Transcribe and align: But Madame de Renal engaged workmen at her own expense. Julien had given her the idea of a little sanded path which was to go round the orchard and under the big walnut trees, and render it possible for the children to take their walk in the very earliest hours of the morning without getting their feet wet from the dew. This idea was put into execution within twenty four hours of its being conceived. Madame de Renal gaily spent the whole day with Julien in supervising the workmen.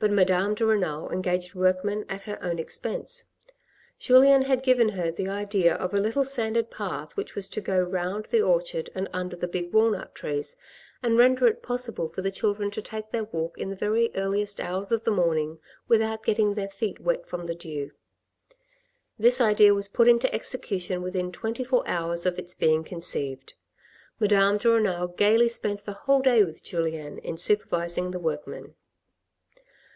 But 0.00 0.10
Madame 0.10 0.56
de 0.56 0.66
Renal 0.66 1.12
engaged 1.12 1.54
workmen 1.54 2.04
at 2.08 2.22
her 2.22 2.36
own 2.42 2.58
expense. 2.58 3.26
Julien 3.96 4.42
had 4.42 4.64
given 4.64 4.88
her 4.88 5.12
the 5.12 5.28
idea 5.28 5.76
of 5.76 5.94
a 5.94 6.00
little 6.00 6.24
sanded 6.24 6.68
path 6.68 7.16
which 7.16 7.36
was 7.36 7.48
to 7.50 7.60
go 7.60 7.78
round 7.78 8.24
the 8.24 8.42
orchard 8.42 8.90
and 8.96 9.06
under 9.12 9.36
the 9.36 9.46
big 9.46 9.72
walnut 9.72 10.12
trees, 10.12 10.56
and 11.00 11.16
render 11.16 11.46
it 11.46 11.62
possible 11.62 12.08
for 12.08 12.22
the 12.22 12.32
children 12.32 12.72
to 12.72 12.82
take 12.82 13.12
their 13.12 13.22
walk 13.26 13.56
in 13.56 13.70
the 13.70 13.76
very 13.76 14.10
earliest 14.16 14.58
hours 14.60 14.90
of 14.90 15.04
the 15.04 15.12
morning 15.12 15.60
without 15.86 16.24
getting 16.24 16.54
their 16.54 16.68
feet 16.70 16.98
wet 16.98 17.28
from 17.28 17.46
the 17.46 17.54
dew. 17.54 17.92
This 19.16 19.40
idea 19.40 19.74
was 19.74 19.86
put 19.86 20.08
into 20.08 20.34
execution 20.34 21.02
within 21.02 21.30
twenty 21.30 21.62
four 21.62 21.86
hours 21.86 22.26
of 22.26 22.36
its 22.36 22.52
being 22.56 22.82
conceived. 22.82 23.54
Madame 24.18 24.58
de 24.58 24.68
Renal 24.68 25.06
gaily 25.06 25.46
spent 25.48 25.82
the 25.82 25.92
whole 25.92 26.20
day 26.20 26.42
with 26.42 26.64
Julien 26.64 27.18
in 27.18 27.38
supervising 27.38 28.10
the 28.10 28.18
workmen. 28.18 28.74